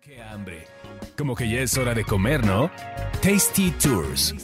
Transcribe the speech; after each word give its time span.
Qué 0.00 0.22
hambre. 0.22 0.64
Como 1.18 1.34
que 1.34 1.46
ya 1.46 1.60
es 1.60 1.76
hora 1.76 1.92
de 1.92 2.04
comer, 2.04 2.42
¿no? 2.46 2.70
Tasty 3.22 3.70
Tours. 3.72 4.34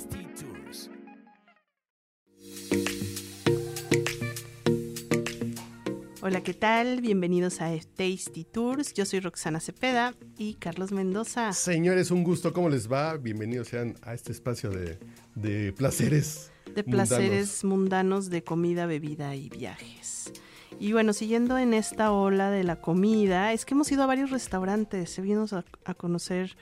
Hola, 6.21 6.43
¿qué 6.43 6.53
tal? 6.53 7.00
Bienvenidos 7.00 7.62
a 7.62 7.71
Tasty 7.96 8.45
Tours. 8.45 8.93
Yo 8.93 9.07
soy 9.07 9.21
Roxana 9.21 9.61
Cepeda 9.61 10.14
y 10.37 10.55
Carlos 10.55 10.93
Mendoza. 10.93 11.55
Señores, 11.55 12.11
un 12.11 12.23
gusto. 12.23 12.52
¿Cómo 12.52 12.68
les 12.68 12.93
va? 12.93 13.16
Bienvenidos 13.16 13.68
sean 13.68 13.95
a 14.02 14.12
este 14.12 14.32
espacio 14.32 14.68
de, 14.68 14.98
de 15.36 15.73
placeres. 15.73 16.52
De 16.75 16.84
placeres 16.84 17.64
mundanos 17.64 18.29
de 18.29 18.45
comida, 18.45 18.84
bebida 18.84 19.34
y 19.34 19.48
viajes. 19.48 20.32
Y 20.79 20.93
bueno, 20.93 21.12
siguiendo 21.14 21.56
en 21.56 21.72
esta 21.72 22.12
ola 22.12 22.50
de 22.50 22.62
la 22.62 22.80
comida, 22.80 23.52
es 23.52 23.64
que 23.64 23.75
hemos 23.75 23.90
ido 23.90 24.02
a 24.02 24.06
varios 24.06 24.30
restaurantes, 24.30 25.18
hemos 25.18 25.54
a, 25.54 25.64
a 25.84 25.94
conocer 25.94 26.57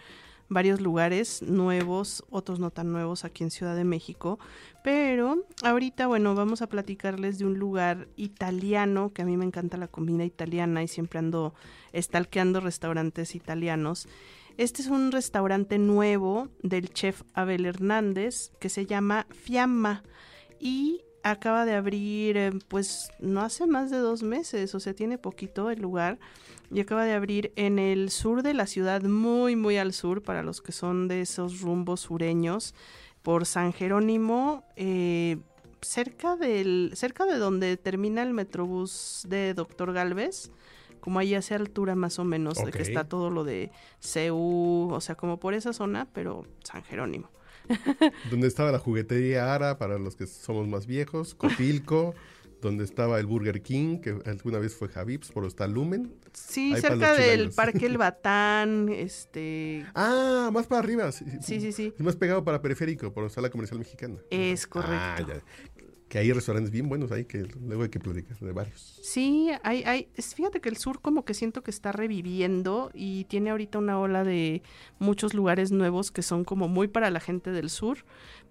varios 0.48 0.80
lugares 0.80 1.42
nuevos, 1.42 2.24
otros 2.30 2.60
no 2.60 2.70
tan 2.70 2.92
nuevos 2.92 3.24
aquí 3.24 3.42
en 3.42 3.50
Ciudad 3.50 3.74
de 3.74 3.82
México, 3.82 4.38
pero 4.84 5.44
ahorita, 5.64 6.06
bueno, 6.06 6.34
vamos 6.36 6.62
a 6.62 6.68
platicarles 6.68 7.38
de 7.38 7.46
un 7.46 7.58
lugar 7.58 8.06
italiano, 8.16 9.12
que 9.12 9.22
a 9.22 9.24
mí 9.24 9.36
me 9.36 9.46
encanta 9.46 9.78
la 9.78 9.88
comida 9.88 10.24
italiana 10.24 10.82
y 10.82 10.88
siempre 10.88 11.18
ando 11.18 11.54
estalqueando 11.92 12.60
restaurantes 12.60 13.34
italianos. 13.34 14.06
Este 14.56 14.82
es 14.82 14.88
un 14.88 15.10
restaurante 15.10 15.78
nuevo 15.78 16.48
del 16.62 16.90
chef 16.90 17.22
Abel 17.32 17.66
Hernández 17.66 18.52
que 18.60 18.68
se 18.68 18.86
llama 18.86 19.26
Fiamma 19.30 20.04
y 20.60 21.02
acaba 21.24 21.64
de 21.64 21.74
abrir, 21.74 22.36
eh, 22.36 22.52
pues 22.68 23.10
no 23.18 23.40
hace 23.40 23.66
más 23.66 23.90
de 23.90 23.96
dos 23.96 24.22
meses, 24.22 24.74
o 24.74 24.80
sea, 24.80 24.94
tiene 24.94 25.16
poquito 25.16 25.70
el 25.70 25.80
lugar 25.80 26.18
y 26.70 26.80
acaba 26.80 27.04
de 27.04 27.14
abrir 27.14 27.52
en 27.56 27.78
el 27.78 28.10
sur 28.10 28.42
de 28.42 28.52
la 28.52 28.66
ciudad, 28.66 29.02
muy, 29.02 29.56
muy 29.56 29.78
al 29.78 29.94
sur, 29.94 30.22
para 30.22 30.42
los 30.42 30.60
que 30.60 30.72
son 30.72 31.08
de 31.08 31.22
esos 31.22 31.60
rumbos 31.62 32.00
sureños, 32.00 32.74
por 33.22 33.46
San 33.46 33.72
Jerónimo, 33.72 34.64
eh, 34.76 35.38
cerca, 35.80 36.36
del, 36.36 36.92
cerca 36.94 37.24
de 37.24 37.38
donde 37.38 37.78
termina 37.78 38.22
el 38.22 38.34
metrobús 38.34 39.24
de 39.26 39.54
Doctor 39.54 39.94
Galvez 39.94 40.50
como 41.00 41.18
ahí 41.18 41.34
hacia 41.34 41.56
altura 41.56 41.94
más 41.94 42.18
o 42.18 42.24
menos, 42.24 42.64
de 42.64 42.72
que 42.72 42.80
está 42.80 43.04
todo 43.04 43.28
lo 43.28 43.44
de 43.44 43.70
CEU, 44.00 44.88
o 44.90 45.00
sea, 45.02 45.16
como 45.16 45.38
por 45.38 45.52
esa 45.52 45.74
zona, 45.74 46.08
pero 46.14 46.46
San 46.62 46.82
Jerónimo. 46.82 47.28
donde 48.30 48.48
estaba 48.48 48.72
la 48.72 48.78
juguetería 48.78 49.54
Ara 49.54 49.78
para 49.78 49.98
los 49.98 50.16
que 50.16 50.26
somos 50.26 50.68
más 50.68 50.86
viejos, 50.86 51.34
Copilco, 51.34 52.14
donde 52.60 52.84
estaba 52.84 53.20
el 53.20 53.26
Burger 53.26 53.62
King, 53.62 54.00
que 54.00 54.16
alguna 54.24 54.58
vez 54.58 54.74
fue 54.74 54.88
Javibs, 54.88 55.30
por 55.30 55.44
está 55.44 55.66
Lumen. 55.66 56.14
Sí, 56.32 56.74
cerca 56.80 57.12
del 57.12 57.50
Parque 57.50 57.86
El 57.86 57.98
Batán, 57.98 58.88
este... 58.88 59.84
Ah, 59.94 60.50
más 60.52 60.66
para 60.66 60.80
arriba. 60.80 61.12
Sí, 61.12 61.24
sí, 61.42 61.72
sí. 61.72 61.92
Más 61.98 62.16
pegado 62.16 62.42
para 62.42 62.62
Periférico, 62.62 63.12
por 63.12 63.24
la 63.24 63.28
Sala 63.28 63.50
Comercial 63.50 63.78
Mexicana. 63.78 64.16
Es 64.30 64.66
correcto. 64.66 64.94
Ah, 64.96 65.24
ya 65.28 65.42
que 66.14 66.20
hay 66.20 66.30
restaurantes 66.30 66.70
bien 66.70 66.88
buenos 66.88 67.10
ahí 67.10 67.24
que 67.24 67.44
luego 67.66 67.82
hay 67.82 67.88
que 67.88 67.98
platicar 67.98 68.38
de 68.38 68.52
varios. 68.52 69.00
Sí, 69.02 69.50
hay, 69.64 69.82
hay, 69.82 70.08
fíjate 70.14 70.60
que 70.60 70.68
el 70.68 70.76
sur 70.76 71.00
como 71.00 71.24
que 71.24 71.34
siento 71.34 71.64
que 71.64 71.72
está 71.72 71.90
reviviendo 71.90 72.92
y 72.94 73.24
tiene 73.24 73.50
ahorita 73.50 73.80
una 73.80 73.98
ola 73.98 74.22
de 74.22 74.62
muchos 75.00 75.34
lugares 75.34 75.72
nuevos 75.72 76.12
que 76.12 76.22
son 76.22 76.44
como 76.44 76.68
muy 76.68 76.86
para 76.86 77.10
la 77.10 77.18
gente 77.18 77.50
del 77.50 77.68
sur, 77.68 78.04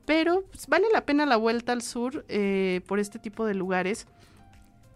pero 0.03 0.43
pues, 0.51 0.67
vale 0.67 0.87
la 0.91 1.05
pena 1.05 1.25
la 1.25 1.37
vuelta 1.37 1.71
al 1.71 1.81
sur 1.81 2.25
eh, 2.27 2.81
por 2.85 2.99
este 2.99 3.17
tipo 3.17 3.45
de 3.45 3.53
lugares. 3.53 4.07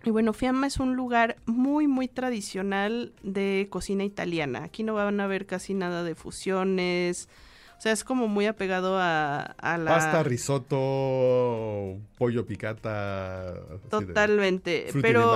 Y 0.03 0.09
bueno, 0.09 0.33
Fiamma 0.33 0.67
es 0.67 0.75
un 0.75 0.97
lugar 0.97 1.37
muy, 1.45 1.87
muy 1.87 2.09
tradicional 2.09 3.13
de 3.23 3.67
cocina 3.69 4.03
italiana. 4.03 4.65
Aquí 4.65 4.83
no 4.83 4.93
van 4.93 5.21
a 5.21 5.27
ver 5.27 5.45
casi 5.45 5.73
nada 5.73 6.03
de 6.03 6.15
fusiones, 6.15 7.29
o 7.77 7.81
sea, 7.81 7.91
es 7.91 8.03
como 8.03 8.27
muy 8.27 8.47
apegado 8.47 8.97
a, 8.99 9.53
la... 9.61 9.85
Pasta, 9.85 10.23
risotto, 10.23 11.99
pollo 12.17 12.45
picata. 12.47 13.53
Totalmente. 13.91 14.87
Pero 14.99 15.35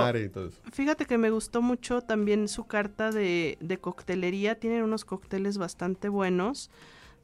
fíjate 0.72 1.06
que 1.06 1.18
me 1.18 1.30
gustó 1.30 1.62
mucho 1.62 2.00
también 2.00 2.48
su 2.48 2.66
carta 2.66 3.12
de, 3.12 3.58
de 3.60 3.78
coctelería. 3.78 4.56
Tienen 4.58 4.82
unos 4.82 5.04
cócteles 5.04 5.56
bastante 5.56 6.08
buenos. 6.08 6.68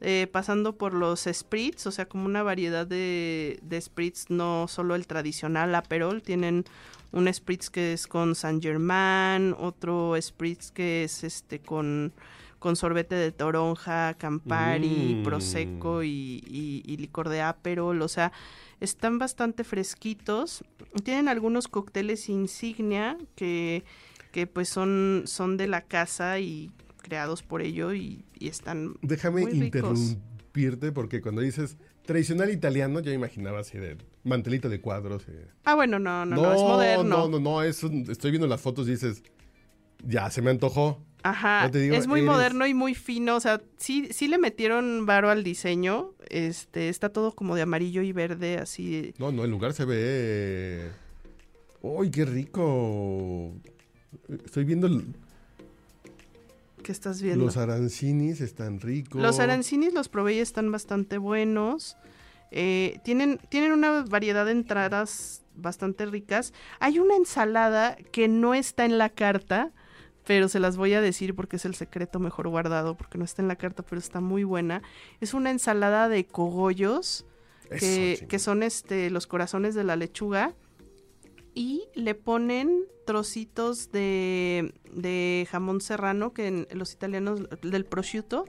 Eh, 0.01 0.27
pasando 0.31 0.77
por 0.77 0.93
los 0.93 1.27
spritz, 1.29 1.85
o 1.85 1.91
sea, 1.91 2.07
como 2.07 2.25
una 2.25 2.41
variedad 2.41 2.87
de, 2.87 3.59
de 3.61 3.81
spritz, 3.81 4.29
no 4.29 4.69
solo 4.69 4.95
el 4.95 5.05
tradicional 5.05 5.75
Aperol, 5.75 6.21
tienen 6.21 6.63
un 7.11 7.33
spritz 7.33 7.69
que 7.69 7.91
es 7.91 8.07
con 8.07 8.35
Saint 8.35 8.63
Germain, 8.63 9.53
otro 9.59 10.15
spritz 10.21 10.71
que 10.71 11.03
es 11.03 11.25
este 11.25 11.59
con 11.59 12.13
con 12.59 12.75
sorbete 12.75 13.15
de 13.15 13.31
toronja, 13.31 14.13
Campari, 14.15 15.15
mm. 15.15 15.23
Prosecco 15.23 16.03
y, 16.03 16.95
licor 16.99 17.29
de 17.29 17.41
Aperol, 17.41 18.01
o 18.01 18.07
sea, 18.07 18.31
están 18.79 19.17
bastante 19.17 19.63
fresquitos. 19.63 20.63
Tienen 21.03 21.27
algunos 21.27 21.67
cócteles 21.67 22.29
insignia 22.29 23.17
que, 23.35 23.83
que 24.31 24.45
pues 24.47 24.69
son, 24.69 25.23
son 25.25 25.57
de 25.57 25.67
la 25.67 25.81
casa 25.81 26.39
y 26.39 26.71
creados 27.01 27.41
por 27.41 27.61
ello 27.61 27.93
y, 27.93 28.25
están 28.39 28.95
Déjame 29.01 29.41
muy 29.41 29.51
interrumpirte 29.51 30.93
porque 30.93 31.21
cuando 31.21 31.41
dices 31.41 31.75
tradicional 32.05 32.49
italiano, 32.49 33.01
ya 33.01 33.11
imaginaba 33.11 33.59
así 33.59 33.77
de 33.77 33.97
mantelito 34.23 34.69
de 34.69 34.81
cuadros. 34.81 35.27
Eh. 35.27 35.45
Ah, 35.63 35.75
bueno, 35.75 35.99
no, 35.99 36.25
no, 36.25 36.37
no, 36.37 36.53
es 36.53 36.61
moderno. 36.61 37.03
No, 37.03 37.27
no, 37.27 37.39
no, 37.39 37.63
estoy 37.63 38.31
viendo 38.31 38.47
las 38.47 38.61
fotos 38.61 38.87
y 38.87 38.91
dices, 38.91 39.23
ya, 40.03 40.29
se 40.29 40.41
me 40.41 40.49
antojó. 40.49 41.03
Ajá, 41.23 41.69
es 41.73 42.07
muy 42.07 42.21
moderno 42.21 42.65
y 42.65 42.73
muy 42.73 42.95
fino, 42.95 43.35
o 43.35 43.39
sea, 43.39 43.61
sí, 43.77 44.07
sí 44.11 44.27
le 44.27 44.37
metieron 44.37 45.05
varo 45.05 45.29
al 45.29 45.43
diseño, 45.43 46.13
este, 46.29 46.89
está 46.89 47.09
todo 47.09 47.33
como 47.33 47.55
de 47.55 47.63
amarillo 47.63 48.01
y 48.01 48.13
verde, 48.13 48.57
así. 48.57 49.13
No, 49.17 49.31
no, 49.31 49.43
el 49.43 49.51
lugar 49.51 49.73
se 49.73 49.85
ve... 49.85 50.89
¡Uy, 51.81 52.09
qué 52.09 52.25
rico! 52.25 53.53
Estoy 54.45 54.63
viendo... 54.63 54.89
¿Qué 56.83 56.91
estás 56.91 57.21
viendo? 57.21 57.45
Los 57.45 57.57
arancinis 57.57 58.41
están 58.41 58.79
ricos. 58.79 59.21
Los 59.21 59.39
arancinis 59.39 59.93
los 59.93 60.09
probé 60.09 60.35
y 60.35 60.39
están 60.39 60.71
bastante 60.71 61.17
buenos. 61.17 61.97
Eh, 62.51 62.99
tienen, 63.03 63.39
tienen 63.49 63.73
una 63.73 64.03
variedad 64.03 64.45
de 64.45 64.53
entradas 64.53 65.43
bastante 65.55 66.05
ricas. 66.05 66.53
Hay 66.79 66.99
una 66.99 67.15
ensalada 67.15 67.97
que 68.11 68.27
no 68.27 68.53
está 68.53 68.85
en 68.85 68.97
la 68.97 69.09
carta, 69.09 69.71
pero 70.29 70.47
se 70.47 70.59
las 70.59 70.77
voy 70.77 70.93
a 70.93 71.01
decir 71.01 71.33
porque 71.33 71.55
es 71.55 71.65
el 71.65 71.73
secreto 71.73 72.19
mejor 72.19 72.49
guardado, 72.49 72.95
porque 72.95 73.17
no 73.17 73.25
está 73.25 73.41
en 73.41 73.47
la 73.47 73.55
carta, 73.55 73.81
pero 73.81 73.97
está 73.97 74.19
muy 74.21 74.43
buena. 74.43 74.83
Es 75.21 75.33
una 75.33 75.49
ensalada 75.49 76.07
de 76.07 76.27
cogollos, 76.27 77.25
que, 77.71 78.37
son 78.37 78.61
este, 78.61 79.09
los 79.09 79.25
corazones 79.25 79.73
de 79.73 79.83
la 79.83 79.95
lechuga, 79.95 80.53
y 81.55 81.81
le 81.95 82.13
ponen 82.13 82.83
trocitos 83.07 83.91
de, 83.91 84.71
de 84.93 85.47
jamón 85.49 85.81
serrano, 85.81 86.31
que 86.31 86.45
en 86.45 86.67
los 86.73 86.93
italianos, 86.93 87.49
del 87.63 87.85
prosciutto, 87.85 88.45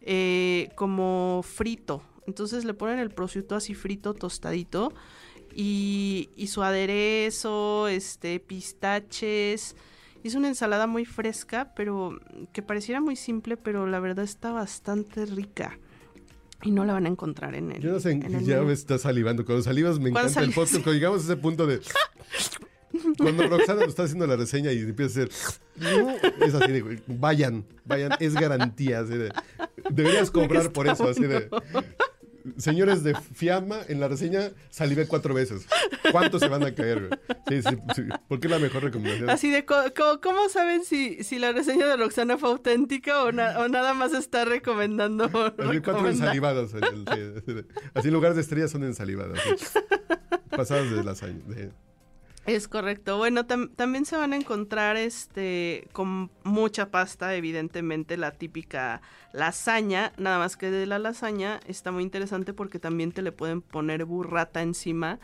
eh, 0.00 0.70
como 0.74 1.42
frito. 1.44 2.02
Entonces 2.26 2.64
le 2.64 2.72
ponen 2.72 2.98
el 2.98 3.10
prosciutto 3.10 3.56
así 3.56 3.74
frito, 3.74 4.14
tostadito, 4.14 4.94
y, 5.54 6.30
y 6.34 6.46
su 6.46 6.62
aderezo, 6.62 7.88
este, 7.88 8.40
pistaches, 8.40 9.76
Hice 10.22 10.36
una 10.36 10.48
ensalada 10.48 10.86
muy 10.86 11.04
fresca, 11.04 11.72
pero 11.74 12.18
que 12.52 12.62
pareciera 12.62 13.00
muy 13.00 13.16
simple, 13.16 13.56
pero 13.56 13.86
la 13.86 14.00
verdad 14.00 14.24
está 14.24 14.52
bastante 14.52 15.26
rica. 15.26 15.78
Y 16.62 16.72
no 16.72 16.84
la 16.84 16.92
van 16.92 17.06
a 17.06 17.08
encontrar 17.08 17.54
en 17.54 17.72
el. 17.72 17.80
Yo 17.80 17.92
no 17.92 18.00
sé, 18.00 18.20
ya 18.42 18.60
me 18.60 18.72
está 18.72 18.98
salivando. 18.98 19.46
Cuando 19.46 19.62
salivas 19.62 19.98
me 19.98 20.10
encanta 20.10 20.40
el 20.42 20.52
podcast. 20.52 20.82
Cuando 20.82 20.92
llegamos 20.92 21.22
a 21.22 21.24
ese 21.24 21.36
punto 21.36 21.66
de. 21.66 21.80
Cuando 23.18 23.48
Roxana 23.48 23.80
nos 23.80 23.90
está 23.90 24.02
haciendo 24.02 24.26
la 24.26 24.36
reseña 24.36 24.72
y 24.72 24.80
empieza 24.80 25.20
a 25.20 25.24
hacer. 25.24 25.30
Es 26.42 26.54
así 26.54 26.72
de. 26.72 27.02
Vayan, 27.06 27.64
vayan, 27.86 28.12
es 28.20 28.34
garantía. 28.34 29.04
deberías 29.90 30.30
comprar 30.30 30.70
por 30.70 30.86
eso, 30.86 31.08
así 31.08 31.22
de 31.22 31.48
señores 32.56 33.02
de 33.02 33.14
Fiamma, 33.14 33.78
en 33.88 34.00
la 34.00 34.08
reseña 34.08 34.50
salivé 34.70 35.06
cuatro 35.06 35.34
veces. 35.34 35.66
¿Cuántos 36.12 36.40
se 36.40 36.48
van 36.48 36.64
a 36.64 36.74
caer? 36.74 37.20
Sí, 37.48 37.62
sí, 37.62 37.76
sí. 37.94 38.02
¿Por 38.28 38.40
qué 38.40 38.48
la 38.48 38.58
mejor 38.58 38.84
recomendación? 38.84 39.30
Así 39.30 39.50
de, 39.50 39.64
¿cómo, 39.64 40.48
saben 40.48 40.84
si, 40.84 41.22
si 41.24 41.38
la 41.38 41.52
reseña 41.52 41.86
de 41.86 41.96
Roxana 41.96 42.38
fue 42.38 42.50
auténtica 42.50 43.24
o, 43.24 43.32
nada 43.32 43.94
más 43.94 44.12
está 44.12 44.44
recomendando? 44.44 45.24
Así 45.58 45.80
cuatro 45.80 46.08
ensalivadas. 46.08 46.72
Así 47.94 48.08
en 48.08 48.14
lugar 48.14 48.34
de 48.34 48.40
estrellas 48.40 48.70
son 48.70 48.84
ensalivadas. 48.84 49.38
Pasadas 50.50 50.90
de 50.90 51.04
las 51.04 51.22
años. 51.22 51.44
Es 52.46 52.68
correcto. 52.68 53.18
Bueno, 53.18 53.44
también 53.46 54.04
se 54.06 54.16
van 54.16 54.32
a 54.32 54.36
encontrar 54.36 54.96
este 54.96 55.88
con 55.92 56.30
mucha 56.42 56.90
pasta, 56.90 57.34
evidentemente 57.34 58.16
la 58.16 58.32
típica 58.32 59.02
lasaña, 59.32 60.12
nada 60.16 60.38
más 60.38 60.56
que 60.56 60.70
de 60.70 60.86
la 60.86 60.98
lasaña 60.98 61.60
está 61.66 61.92
muy 61.92 62.02
interesante 62.02 62.52
porque 62.52 62.78
también 62.78 63.12
te 63.12 63.22
le 63.22 63.30
pueden 63.30 63.60
poner 63.60 64.04
burrata 64.04 64.62
encima 64.62 65.20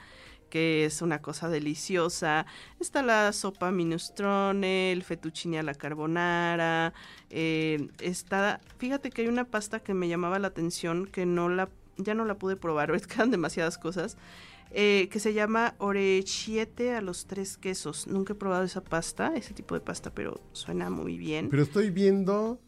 que 0.51 0.85
es 0.85 1.03
una 1.03 1.21
cosa 1.21 1.49
deliciosa. 1.49 2.47
Está 2.81 3.03
la 3.03 3.33
sopa 3.33 3.71
minestrone, 3.71 4.93
el 4.93 5.03
fettuccine 5.03 5.59
a 5.59 5.63
la 5.63 5.75
carbonara. 5.75 6.93
Eh, 7.31 7.89
está, 8.01 8.61
fíjate 8.79 9.11
que 9.11 9.23
hay 9.23 9.29
una 9.29 9.45
pasta 9.45 9.81
que 9.81 9.95
me 9.95 10.09
llamaba 10.09 10.39
la 10.39 10.49
atención 10.49 11.07
que 11.07 11.27
no 11.27 11.49
la, 11.49 11.69
ya 11.97 12.15
no 12.15 12.25
la 12.25 12.35
pude 12.35 12.57
probar, 12.57 12.91
es 12.95 13.07
quedan 13.07 13.31
demasiadas 13.31 13.79
cosas. 13.79 14.17
Eh, 14.79 15.09
que 15.11 15.21
se 15.21 15.33
llama 15.33 15.75
orechiete 15.79 16.95
a 16.95 17.01
los 17.01 17.27
tres 17.27 17.57
quesos. 17.57 18.07
Nunca 18.07 18.35
he 18.35 18.37
probado 18.37 18.63
esa 18.65 18.85
pasta, 18.85 19.33
ese 19.35 19.55
tipo 19.55 19.75
de 19.75 19.81
pasta, 19.81 20.13
pero 20.13 20.39
suena 20.53 20.91
muy 20.91 21.17
bien. 21.17 21.49
Pero 21.49 21.63
estoy 21.63 21.89
viendo 21.89 22.61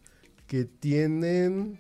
que 0.46 0.64
tienen... 0.64 1.78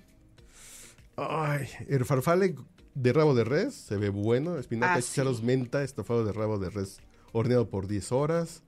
Ay, 1.16 1.66
el 1.88 2.04
farfalle 2.04 2.56
de 2.94 3.12
rabo 3.14 3.34
de 3.34 3.44
res, 3.44 3.72
se 3.72 3.96
ve 3.96 4.10
bueno. 4.10 4.58
Espinaca, 4.58 5.00
ah, 5.00 5.32
menta, 5.42 5.82
estofado 5.82 6.26
de 6.26 6.32
rabo 6.32 6.58
de 6.58 6.68
res 6.68 7.00
horneado 7.32 7.70
por 7.70 7.86
10 7.86 8.12
horas. 8.12 8.62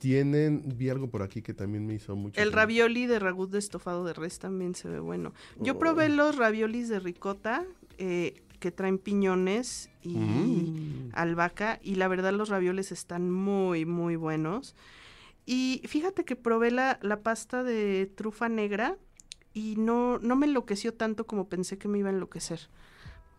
Tienen, 0.00 0.62
vi 0.76 0.90
algo 0.90 1.08
por 1.08 1.22
aquí 1.22 1.40
que 1.40 1.54
también 1.54 1.86
me 1.86 1.94
hizo 1.94 2.14
mucho. 2.14 2.38
El 2.38 2.52
ravioli 2.52 3.06
de 3.06 3.18
ragut 3.18 3.50
de 3.50 3.58
estofado 3.58 4.04
de 4.04 4.12
res 4.12 4.38
también 4.38 4.74
se 4.74 4.88
ve 4.90 5.00
bueno. 5.00 5.32
Yo 5.58 5.78
probé 5.78 6.06
oh. 6.06 6.08
los 6.10 6.36
raviolis 6.36 6.90
de 6.90 7.00
ricota 7.00 7.64
eh, 7.96 8.42
que 8.60 8.70
traen 8.70 8.98
piñones 8.98 9.90
y 10.02 10.16
mm. 10.16 11.10
albahaca 11.14 11.80
y 11.82 11.96
la 11.96 12.06
verdad 12.06 12.32
los 12.32 12.48
ravioles 12.48 12.92
están 12.92 13.30
muy, 13.30 13.84
muy 13.84 14.14
buenos. 14.16 14.76
Y 15.46 15.82
fíjate 15.86 16.24
que 16.24 16.36
probé 16.36 16.70
la, 16.70 16.98
la 17.02 17.22
pasta 17.22 17.64
de 17.64 18.06
trufa 18.14 18.48
negra 18.48 18.96
y 19.52 19.74
no, 19.76 20.18
no 20.20 20.36
me 20.36 20.46
enloqueció 20.46 20.94
tanto 20.94 21.26
como 21.26 21.48
pensé 21.48 21.78
que 21.78 21.88
me 21.88 21.98
iba 21.98 22.08
a 22.08 22.12
enloquecer. 22.12 22.68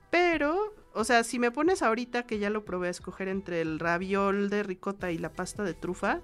Pero, 0.10 0.74
o 0.94 1.06
sea, 1.06 1.24
si 1.24 1.40
me 1.40 1.52
pones 1.52 1.82
ahorita 1.82 2.24
que 2.24 2.38
ya 2.38 2.50
lo 2.50 2.66
probé 2.66 2.88
a 2.88 2.92
escoger 2.92 3.30
entre 3.30 3.62
el 3.62 3.80
raviol 3.80 4.50
de 4.50 4.64
ricota 4.64 5.12
y 5.12 5.18
la 5.18 5.32
pasta 5.32 5.64
de 5.64 5.74
trufa, 5.74 6.20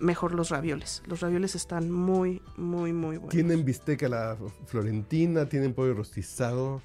mejor 0.00 0.34
los 0.34 0.50
ravioles. 0.50 1.02
Los 1.06 1.20
ravioles 1.20 1.54
están 1.54 1.90
muy, 1.90 2.42
muy, 2.56 2.92
muy 2.92 3.16
buenos. 3.16 3.30
Tienen 3.30 3.64
bisteca 3.64 4.08
la 4.08 4.36
florentina, 4.66 5.48
tienen 5.48 5.72
pollo 5.72 5.94
rostizado, 5.94 6.82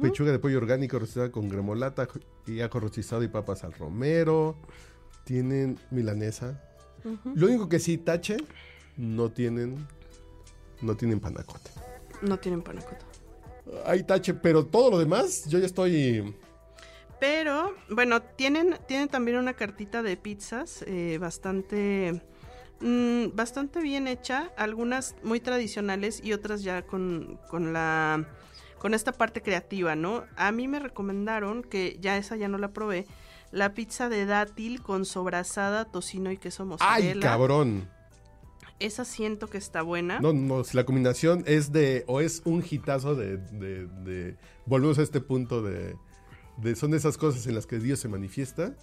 pechuga 0.00 0.32
de 0.32 0.38
pollo 0.38 0.58
orgánico 0.58 0.98
rostizada 0.98 1.30
con 1.30 1.48
gremolata 1.48 2.08
y 2.46 2.60
ajo 2.60 2.80
rostizado 2.80 3.22
y 3.22 3.28
papas 3.28 3.64
al 3.64 3.72
romero. 3.72 4.56
Tienen 5.24 5.78
milanesa. 5.90 6.60
Lo 7.34 7.46
único 7.48 7.68
que 7.68 7.78
sí 7.78 7.98
tache, 7.98 8.38
no 8.96 9.30
tienen, 9.30 9.86
no 10.80 10.96
tienen 10.96 11.20
panacote. 11.20 11.70
No 12.22 12.38
tienen 12.38 12.62
panacote. 12.62 13.04
Hay 13.86 14.02
tache, 14.02 14.34
pero 14.34 14.66
todo 14.66 14.90
lo 14.90 14.98
demás, 14.98 15.44
yo 15.46 15.58
ya 15.58 15.66
estoy. 15.66 16.34
Pero, 17.20 17.74
bueno, 17.90 18.22
tienen, 18.22 18.76
tienen 18.86 19.08
también 19.08 19.38
una 19.38 19.54
cartita 19.54 20.02
de 20.02 20.16
pizzas 20.16 20.84
eh, 20.86 21.18
bastante. 21.18 22.22
Mm, 22.80 23.34
bastante 23.34 23.80
bien 23.80 24.08
hecha. 24.08 24.50
Algunas 24.56 25.16
muy 25.22 25.40
tradicionales 25.40 26.20
y 26.22 26.32
otras 26.32 26.62
ya 26.62 26.82
con, 26.82 27.38
con 27.50 27.72
la. 27.72 28.26
Con 28.84 28.92
esta 28.92 29.12
parte 29.12 29.40
creativa, 29.40 29.96
¿no? 29.96 30.24
A 30.36 30.52
mí 30.52 30.68
me 30.68 30.78
recomendaron, 30.78 31.62
que 31.62 31.96
ya 32.02 32.18
esa 32.18 32.36
ya 32.36 32.48
no 32.48 32.58
la 32.58 32.74
probé, 32.74 33.06
la 33.50 33.72
pizza 33.72 34.10
de 34.10 34.26
dátil 34.26 34.82
con 34.82 35.06
sobrasada, 35.06 35.86
tocino 35.86 36.30
y 36.30 36.36
queso 36.36 36.66
mozzarella. 36.66 37.12
¡Ay, 37.14 37.18
cabrón! 37.18 37.88
Esa 38.80 39.06
siento 39.06 39.48
que 39.48 39.56
está 39.56 39.80
buena. 39.80 40.20
No, 40.20 40.34
no, 40.34 40.64
si 40.64 40.76
la 40.76 40.84
combinación 40.84 41.44
es 41.46 41.72
de, 41.72 42.04
o 42.08 42.20
es 42.20 42.42
un 42.44 42.62
hitazo 42.62 43.14
de, 43.14 43.38
de, 43.38 44.36
volvemos 44.66 44.98
a 44.98 45.02
este 45.02 45.22
punto 45.22 45.62
de, 45.62 45.96
de, 46.58 46.76
son 46.76 46.92
esas 46.92 47.16
cosas 47.16 47.46
en 47.46 47.54
las 47.54 47.66
que 47.66 47.78
Dios 47.78 48.00
se 48.00 48.08
manifiesta, 48.08 48.74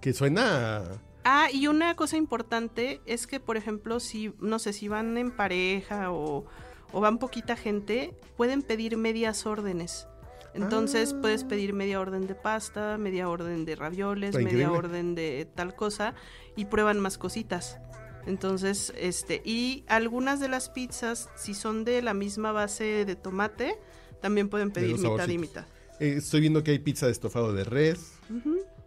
que 0.00 0.12
suena... 0.12 0.82
Ah, 1.22 1.46
y 1.52 1.68
una 1.68 1.94
cosa 1.94 2.16
importante 2.16 3.00
es 3.06 3.28
que, 3.28 3.38
por 3.38 3.56
ejemplo, 3.56 4.00
si, 4.00 4.34
no 4.40 4.58
sé, 4.58 4.72
si 4.72 4.88
van 4.88 5.16
en 5.18 5.30
pareja 5.30 6.10
o, 6.10 6.46
o 6.92 7.00
van 7.00 7.18
poquita 7.18 7.56
gente, 7.56 8.14
pueden 8.36 8.62
pedir 8.62 8.96
medias 8.96 9.46
órdenes. 9.46 10.06
Entonces 10.54 11.14
ah. 11.14 11.20
puedes 11.20 11.44
pedir 11.44 11.72
media 11.72 12.00
orden 12.00 12.26
de 12.26 12.34
pasta, 12.34 12.98
media 12.98 13.28
orden 13.28 13.64
de 13.64 13.76
ravioles, 13.76 14.34
media 14.34 14.72
orden 14.72 15.14
de 15.14 15.46
tal 15.54 15.74
cosa 15.74 16.14
y 16.56 16.64
prueban 16.64 16.98
más 17.00 17.18
cositas. 17.18 17.78
Entonces, 18.26 18.92
este, 18.98 19.40
y 19.44 19.84
algunas 19.86 20.40
de 20.40 20.48
las 20.48 20.68
pizzas, 20.68 21.30
si 21.36 21.54
son 21.54 21.84
de 21.84 22.02
la 22.02 22.14
misma 22.14 22.52
base 22.52 23.04
de 23.04 23.16
tomate, 23.16 23.78
también 24.20 24.48
pueden 24.48 24.70
pedir 24.70 24.98
mitad 24.98 25.28
y 25.28 25.38
mitad. 25.38 25.64
Eh, 26.00 26.16
estoy 26.18 26.40
viendo 26.40 26.62
que 26.62 26.72
hay 26.72 26.78
pizza 26.78 27.06
de 27.06 27.12
estofado 27.12 27.52
de 27.52 27.64
res, 27.64 28.14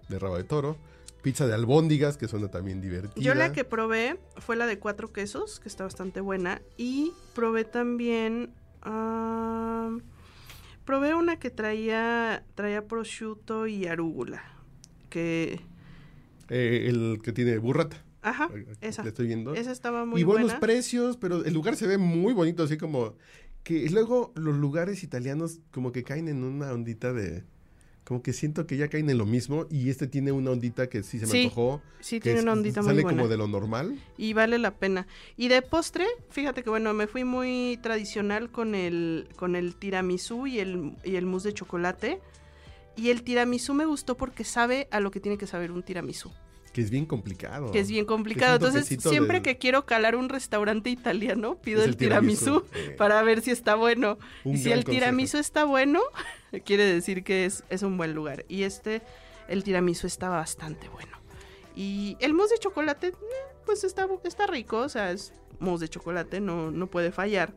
de 0.10 0.20
rabo 0.20 0.38
de 0.38 0.44
toro, 0.44 0.78
pizza 1.24 1.48
de 1.48 1.56
albóndigas, 1.56 2.18
que 2.18 2.28
suena 2.28 2.50
también 2.50 2.81
divertida. 2.81 3.24
Yo 3.24 3.34
la 3.34 3.52
que 3.52 3.64
probé 3.64 4.20
fue 4.38 4.56
la 4.56 4.68
de 4.68 4.78
cuatro 4.78 5.12
quesos, 5.12 5.60
que 5.60 5.70
está 5.70 5.86
bastante 5.86 6.22
buena, 6.22 6.62
y 6.78 7.14
probé 7.34 7.64
también, 7.64 8.52
uh, 8.86 10.00
probé 10.86 11.16
una 11.16 11.40
que 11.40 11.50
traía, 11.50 12.44
traía 12.54 12.88
prosciutto 12.88 13.66
y 13.66 13.88
arúgula, 13.88 14.44
que... 15.10 15.62
Eh, 16.50 16.88
el 16.90 17.22
que 17.24 17.31
tiene 17.31 17.58
burrata. 17.58 18.04
Ajá, 18.22 18.50
esa. 18.81 19.02
estoy 19.02 19.28
viendo. 19.28 19.56
Esa 19.56 19.72
estaba 19.72 20.06
muy 20.06 20.22
Y 20.22 20.24
buenos 20.24 20.54
precios, 20.56 21.18
pero 21.18 21.44
el 21.44 21.54
lugar 21.54 21.75
se 21.78 21.88
ve 21.88 21.98
muy 21.98 22.34
bonito, 22.34 22.64
así 22.64 22.78
como 22.78 23.16
que 23.64 23.90
luego 23.90 24.34
los 24.36 24.56
lugares 24.58 25.04
italianos 25.04 25.62
como 25.72 25.94
que 25.94 26.04
caen 26.04 26.28
en 26.28 26.44
una 26.44 26.72
ondita 26.74 27.14
de 27.14 27.46
como 28.04 28.22
que 28.22 28.34
siento 28.34 28.68
que 28.68 28.78
ya 28.78 28.90
caen 28.90 29.10
en 29.10 29.18
lo 29.18 29.26
mismo 29.26 29.66
y 29.70 29.90
este 29.90 30.08
tiene 30.08 30.32
una 30.32 30.52
ondita 30.52 30.88
que 30.88 31.04
sí 31.04 31.20
se 31.20 31.28
me 31.28 31.44
antojó. 31.44 31.82
Sí, 32.02 32.20
tiene 32.20 32.42
una 32.42 32.54
ondita 32.54 32.82
muy 32.82 32.94
buena. 32.94 33.02
Sale 33.10 33.16
como 33.16 33.28
de 33.30 33.38
lo 33.38 33.48
normal. 33.48 33.98
Y 34.18 34.34
vale 34.34 34.58
la 34.58 34.72
pena. 34.72 35.08
Y 35.38 35.48
de 35.48 35.62
postre, 35.62 36.06
fíjate 36.30 36.64
que 36.64 36.70
bueno, 36.70 36.94
me 36.94 37.08
fui 37.08 37.24
muy 37.24 37.80
tradicional 37.82 38.52
con 38.52 38.76
el 38.76 39.30
con 39.38 39.56
el 39.56 39.76
tiramisú 39.76 40.48
y 40.48 40.60
el 40.60 40.96
y 41.04 41.16
el 41.16 41.26
mousse 41.26 41.46
de 41.46 41.54
chocolate. 41.54 42.22
Y 42.96 43.10
el 43.10 43.24
tiramisú 43.24 43.74
me 43.74 43.86
gustó 43.86 44.18
porque 44.18 44.44
sabe 44.44 44.88
a 44.92 45.00
lo 45.00 45.10
que 45.10 45.20
tiene 45.20 45.38
que 45.38 45.48
saber 45.48 45.72
un 45.72 45.82
tiramisú. 45.82 46.32
Que 46.74 46.81
es 46.81 46.90
bien 46.90 47.06
complicado. 47.06 47.72
Que 47.72 47.80
es 47.80 47.90
bien 47.90 48.06
complicado. 48.06 48.56
Entonces, 48.56 48.88
siempre 49.02 49.44
que 49.44 49.58
quiero 49.60 49.86
calar 49.86 50.16
un 50.16 50.28
restaurante 50.28 50.90
italiano, 50.90 51.56
pido 51.62 51.84
el, 51.84 51.96
tiramisú, 51.96 52.66
para 52.98 53.22
ver 53.22 53.42
si 53.42 53.52
está 53.52 53.75
bueno. 53.75 54.18
y 54.44 54.58
si 54.58 54.72
el 54.72 54.84
tiramisú 54.84 55.38
está 55.38 55.66
bueno, 55.66 56.02
quiere 56.66 56.84
decir 56.84 57.24
que 57.24 57.46
es, 57.46 57.64
es 57.70 57.84
un 57.84 57.96
buen 57.96 58.16
lugar. 58.16 58.44
Y 58.50 58.64
este, 58.64 59.04
el 59.48 59.64
tiramisú 59.64 60.08
está 60.08 60.30
bastante 60.30 60.90
bueno. 60.90 61.18
Y 61.75 62.18
el 62.20 62.34
mousse 62.34 62.56
de 62.56 62.60
chocolate, 62.60 63.08
eh, 63.08 63.14
pues 63.66 63.84
está, 63.84 64.08
está 64.24 64.48
rico, 64.48 64.80
o 64.80 64.90
sea, 64.90 65.12
es 65.12 65.34
mousse 65.60 65.81
de 65.81 65.90
chocolate, 65.90 66.42
no, 66.42 66.72
no 66.72 66.88
puede 66.88 67.12
fallar. 67.12 67.54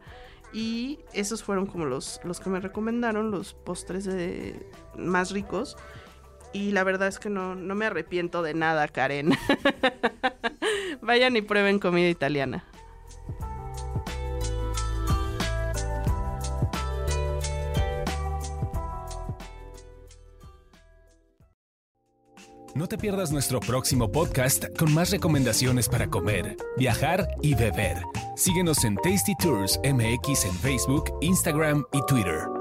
Y 0.53 1.01
esos 1.13 1.43
fueron 1.43 1.67
como 1.67 1.87
los, 1.87 2.21
los 2.23 2.41
que 2.41 2.51
me 2.51 2.61
recomendaron, 2.61 3.31
los 3.31 3.55
postres 3.55 4.05
de, 4.05 4.55
más 4.97 5.31
ricos. 5.31 5.77
Y 6.57 6.73
la 6.73 6.85
verdad 6.85 7.09
es 7.09 7.19
que 7.19 7.29
no, 7.29 7.55
no 7.55 7.75
me 7.75 7.85
arrepiento 7.85 8.41
de 8.41 8.55
nada, 8.55 8.89
Karen. 8.89 9.35
Vayan 11.03 11.37
y 11.37 11.43
prueben 11.43 11.79
comida 11.79 12.09
italiana. 12.09 12.65
No 22.75 22.87
te 22.89 22.97
pierdas 22.97 23.33
nuestro 23.33 23.61
próximo 23.61 24.11
podcast 24.11 24.65
con 24.79 24.95
más 24.95 25.11
recomendaciones 25.11 25.91
para 25.91 26.09
comer, 26.09 26.57
viajar 26.79 27.29
y 27.43 27.55
beber. 27.55 27.99
Síguenos 28.35 28.83
en 28.85 28.97
Tasty 28.97 29.35
Tours 29.37 29.79
MX 29.85 30.47
en 30.47 30.55
Facebook, 30.55 31.05
Instagram 31.21 31.85
y 31.93 32.01
Twitter. 32.07 32.56